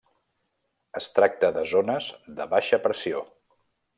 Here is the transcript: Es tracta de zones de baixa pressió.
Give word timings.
Es 0.99 1.09
tracta 1.19 1.51
de 1.59 1.67
zones 1.73 2.09
de 2.41 2.49
baixa 2.57 2.83
pressió. 2.87 3.23